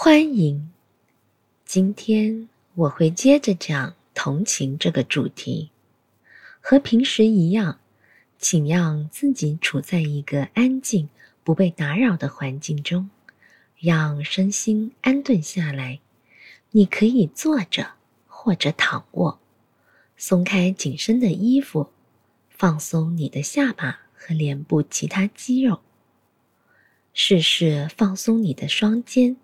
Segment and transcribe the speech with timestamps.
[0.00, 0.70] 欢迎，
[1.64, 5.70] 今天我会接着讲同情这个主题。
[6.60, 7.80] 和平时一样，
[8.38, 11.08] 请让自己处在一个安静、
[11.42, 13.10] 不被打扰的环境中，
[13.76, 15.98] 让身心安顿下来。
[16.70, 17.94] 你可以坐着
[18.28, 19.40] 或者躺卧，
[20.16, 21.88] 松开紧身的衣服，
[22.48, 25.80] 放松你的下巴和脸部其他肌肉。
[27.12, 29.36] 试试放松你的双肩。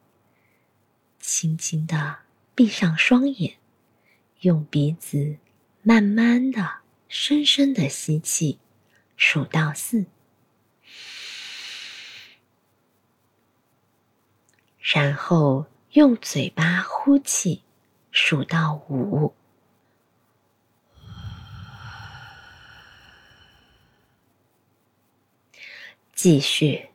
[1.44, 2.20] 轻轻的
[2.54, 3.58] 闭上双眼，
[4.40, 5.36] 用鼻子
[5.82, 6.76] 慢慢的、
[7.06, 8.58] 深深的吸气，
[9.18, 10.06] 数到四，
[14.80, 17.62] 然后用嘴巴呼气，
[18.10, 19.34] 数到五，
[26.14, 26.93] 继续。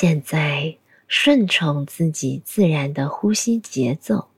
[0.00, 4.30] 现在顺从自己自然的呼吸节奏，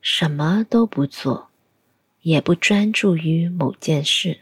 [0.00, 1.50] 什么都不做，
[2.22, 4.40] 也不专注于某件事。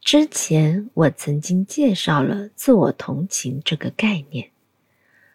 [0.00, 4.52] 之前我曾经介绍了自我同情这个概念，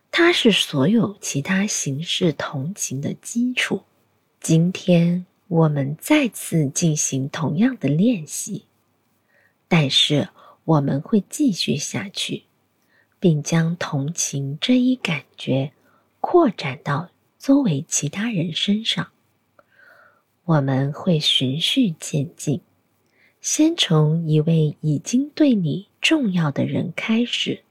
[0.10, 3.84] 它是所有其他形式同情的基础。
[4.42, 8.66] 今天我们再次进行同样的练习，
[9.68, 10.30] 但是
[10.66, 12.46] 我们会继续下去。
[13.24, 15.72] 并将同情这一感觉
[16.20, 19.12] 扩展到周围其他人身上。
[20.44, 22.60] 我们会循序渐进，
[23.40, 27.64] 先从一位已经对你重要的人开始，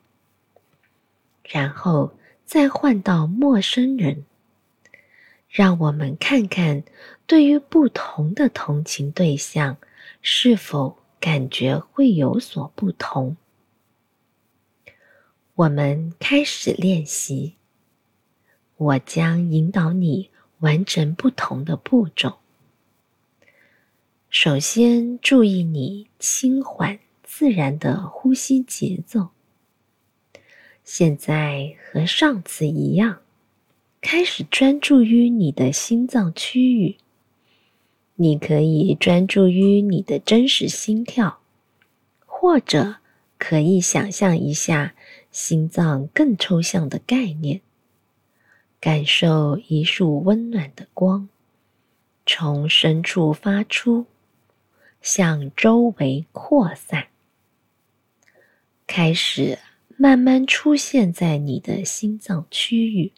[1.45, 2.15] 然后
[2.47, 4.25] 再换到陌生人。
[5.51, 6.83] 让我们看看，
[7.27, 9.77] 对于不同的同情对象，
[10.23, 13.37] 是否感觉会有所不同。
[15.55, 17.57] 我们开始练习。
[18.79, 20.31] 我将引导你
[20.61, 22.39] 完成不同的步骤。
[24.31, 29.29] 首先，注意你轻缓自然的呼吸节奏。
[30.83, 33.19] 现在和上次一样，
[34.01, 36.97] 开始专注于你的心脏区域。
[38.15, 41.41] 你可以专注于你的真实心跳，
[42.25, 42.97] 或者
[43.37, 44.95] 可以想象一下。
[45.33, 47.63] 心脏更抽象的概念，
[48.79, 51.29] 感受一束温暖的光
[52.27, 54.07] 从深处发出，
[55.01, 57.09] 向周围扩散，
[58.87, 59.59] 开始
[59.97, 63.13] 慢慢出现在你的心脏区域。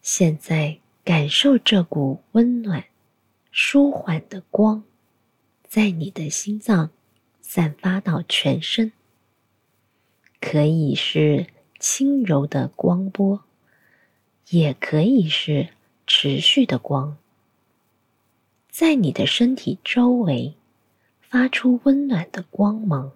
[0.00, 2.86] 现在感受这股温暖、
[3.50, 4.82] 舒缓的光，
[5.68, 6.90] 在你的心脏
[7.42, 8.90] 散发到全身。
[10.40, 11.46] 可以是
[11.78, 13.44] 轻柔的光波，
[14.48, 15.68] 也可以是
[16.06, 17.16] 持续的光，
[18.70, 20.54] 在你的身体周围
[21.20, 23.12] 发出温暖的光芒。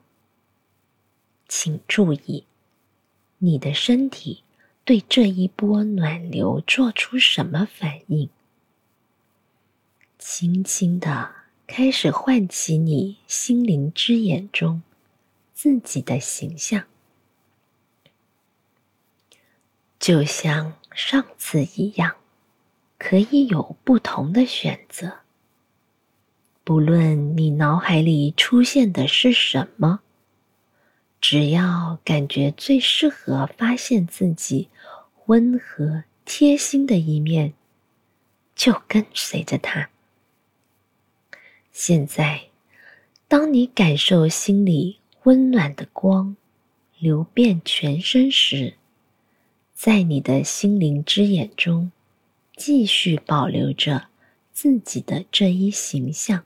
[1.49, 2.45] 请注意，
[3.39, 4.43] 你的身体
[4.85, 8.29] 对这一波暖流做出什么反应？
[10.19, 11.35] 轻轻的
[11.67, 14.83] 开始唤起你心灵之眼中
[15.53, 16.85] 自己的形象。
[20.05, 22.17] 就像上次一样，
[22.99, 25.21] 可以有不同的选择。
[26.63, 30.01] 不论你脑海里出现的是什么，
[31.23, 34.69] 只要感觉最适合发现自己
[35.25, 37.55] 温和贴心的一面，
[38.55, 39.89] 就跟随着它。
[41.73, 42.49] 现在，
[43.27, 46.37] 当你感受心里温暖的光
[46.99, 48.75] 流遍全身时，
[49.75, 51.91] 在你的心灵之眼中，
[52.57, 54.07] 继续保留着
[54.53, 56.45] 自己的这一形象。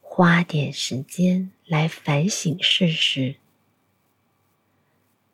[0.00, 3.36] 花点时间来反省事实：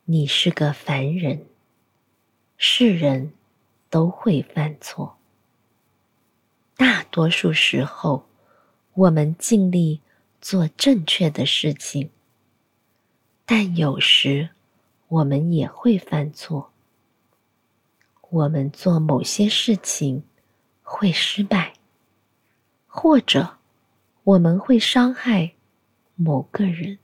[0.04, 1.46] 你是个凡人，
[2.58, 3.32] 是人
[3.88, 5.16] 都会犯错。
[6.76, 8.26] 大多数时候，
[8.92, 10.00] 我们尽力
[10.40, 12.10] 做正确的事情，
[13.46, 14.50] 但有时。
[15.08, 16.72] 我们也会犯错，
[18.30, 20.24] 我们做某些事情
[20.82, 21.74] 会失败，
[22.86, 23.58] 或者
[24.24, 25.54] 我们会伤害
[26.16, 26.98] 某个人。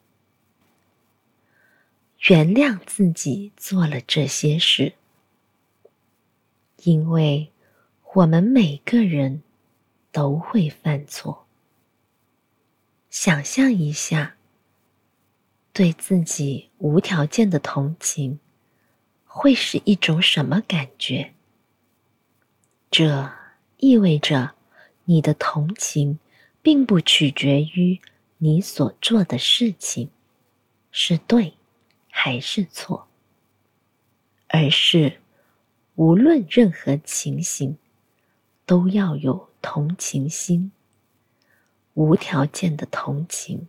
[2.28, 4.94] 原谅自己做了这些事，
[6.84, 7.52] 因为
[8.14, 9.43] 我们每个人
[10.10, 11.46] 都会犯错。
[13.10, 14.37] 想象一下，
[15.72, 18.38] 对自己无条件的同情，
[19.24, 21.32] 会是一种什么感觉？
[22.90, 23.32] 这
[23.78, 24.54] 意味着
[25.04, 26.19] 你的同情
[26.60, 28.00] 并不取决于
[28.38, 30.10] 你所做的事情
[30.90, 31.54] 是对。
[32.14, 33.08] 还是错，
[34.48, 35.19] 而是
[35.94, 37.78] 无论任何情形，
[38.66, 40.70] 都要有同情心，
[41.94, 43.66] 无条件的同情。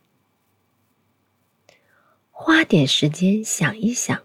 [2.45, 4.21] 花点时间想一想，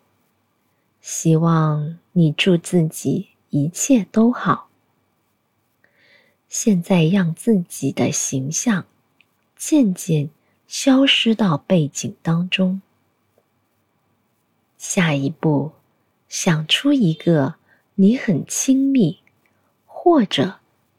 [1.01, 4.69] 希望你祝自己一切都好。
[6.49, 8.87] 现在让自己的形象
[9.55, 10.31] 渐渐
[10.67, 12.83] 消失到背景当中。
[14.79, 15.71] 下一步，
[16.29, 17.55] 想出一个
[17.95, 19.21] 你很亲密
[19.87, 20.59] 或者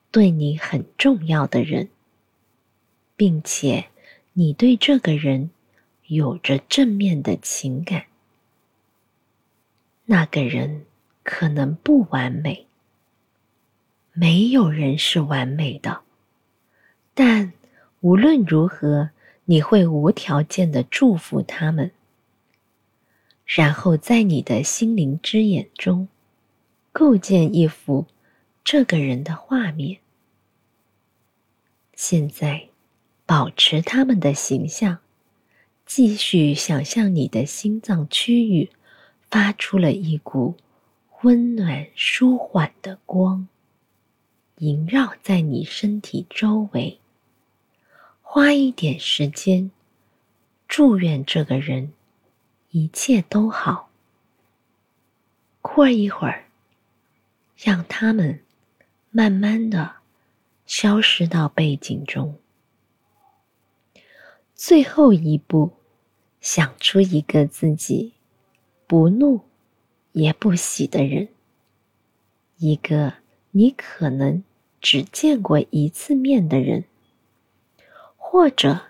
[0.10, 1.90] 对你很重要的人，
[3.18, 3.90] 并且
[4.32, 5.50] 你对这个人
[6.10, 8.06] 有着正面的情感。
[10.06, 10.86] 那个人
[11.24, 12.66] 可能不完美，
[14.12, 16.02] 没有人是完美的，
[17.14, 17.54] 但
[18.02, 19.12] 无论如何，
[19.46, 21.92] 你会无条件的祝福他们。
[23.46, 26.08] 然后在你的心灵之眼中，
[26.92, 28.08] 构建一幅
[28.64, 30.00] 这个人的画面。
[31.94, 32.70] 现在，
[33.28, 34.98] 保持他们的形象，
[35.90, 38.70] 继续想象你的心脏区域
[39.32, 40.56] 发出了一股
[41.24, 43.48] 温暖舒缓的光，
[44.58, 47.00] 萦绕在你身体周围。
[48.22, 49.72] 花一点时间，
[50.68, 51.92] 祝愿这个人。
[52.70, 53.90] 一切都好。
[55.60, 56.46] 过一会儿，
[57.58, 58.44] 让他们
[59.10, 59.96] 慢慢的
[60.68, 62.38] 消失到背景中。
[64.54, 65.79] 最后一步，
[66.42, 68.14] 想出一个自己
[68.88, 69.42] 不怒
[70.14, 71.28] 也不喜的人，
[72.58, 73.14] 一个
[73.52, 74.44] 你可能
[74.82, 76.86] 只见过一次面的人，
[78.16, 78.82] 或者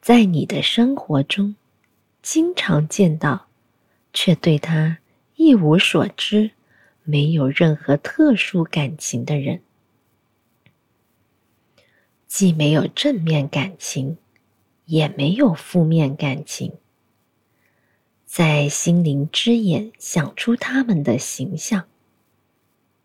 [0.00, 1.54] 在你的生活中。
[2.20, 3.46] 经常见到，
[4.12, 4.98] 却对他
[5.36, 6.50] 一无所知，
[7.04, 9.62] 没有任何特殊感情的人，
[12.26, 14.18] 既没有正面感情，
[14.84, 16.74] 也没有负面感情。
[18.30, 21.86] 在心灵之眼想出他们的形象，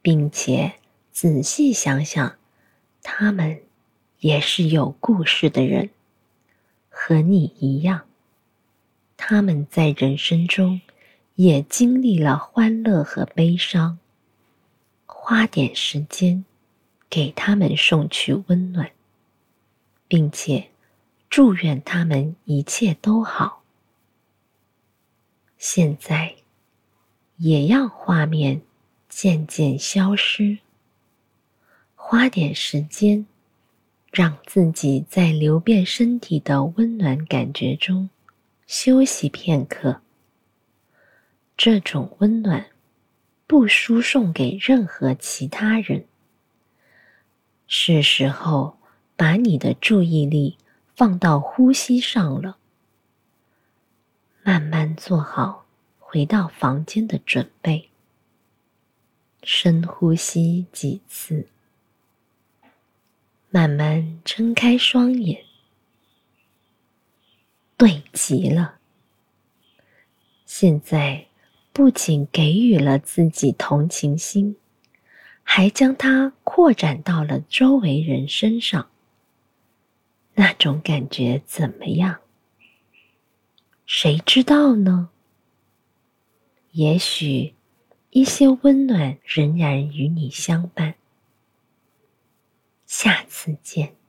[0.01, 0.73] 并且
[1.13, 2.35] 仔细想想，
[3.01, 3.61] 他们
[4.19, 5.91] 也是有故事的人，
[6.89, 8.01] 和你一样。
[9.15, 10.81] 他们在人生中
[11.35, 13.99] 也经历了欢乐和悲伤，
[15.05, 16.43] 花点时间
[17.09, 18.91] 给他们送去温暖，
[20.09, 20.69] 并且
[21.29, 23.62] 祝愿他们一切都好。
[25.65, 26.35] 现在，
[27.37, 28.61] 也让画面
[29.07, 30.57] 渐渐消失，
[31.95, 33.25] 花点时间，
[34.11, 38.09] 让自己在流遍身体的温暖感觉中。
[38.67, 40.01] 休息片刻。
[41.55, 42.65] 这种温暖
[43.47, 46.03] 不输送给任何其他人。
[47.67, 48.77] 是时候
[49.15, 50.57] 把你的注意力
[50.93, 52.57] 放到呼吸上了。
[54.45, 55.62] 慢慢做好
[56.13, 57.89] 回到房间的准备。
[59.41, 61.47] 深呼吸几次。
[63.49, 65.43] 慢慢睁开双眼。
[67.77, 68.75] 对极了。
[70.45, 71.25] 现在
[71.71, 74.55] 不仅给予了自己同情心，
[75.41, 78.87] 还将它扩展到了周围人身上。
[80.35, 82.19] 那种感觉怎么样？
[83.87, 85.09] 谁知道呢？
[86.73, 87.53] 也许
[88.09, 90.95] 一些温暖仍然与你相伴。
[92.87, 93.95] 下次见。